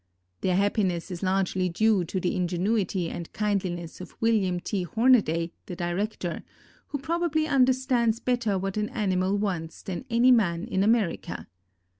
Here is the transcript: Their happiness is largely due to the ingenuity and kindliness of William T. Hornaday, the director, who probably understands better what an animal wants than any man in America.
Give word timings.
Their 0.39 0.55
happiness 0.55 1.11
is 1.11 1.21
largely 1.21 1.69
due 1.69 2.03
to 2.05 2.19
the 2.19 2.35
ingenuity 2.35 3.07
and 3.07 3.31
kindliness 3.33 4.01
of 4.01 4.15
William 4.19 4.59
T. 4.59 4.81
Hornaday, 4.81 5.51
the 5.67 5.75
director, 5.75 6.41
who 6.87 6.97
probably 6.97 7.45
understands 7.45 8.19
better 8.19 8.57
what 8.57 8.77
an 8.77 8.89
animal 8.89 9.37
wants 9.37 9.83
than 9.83 10.05
any 10.09 10.31
man 10.31 10.63
in 10.65 10.81
America. 10.81 11.45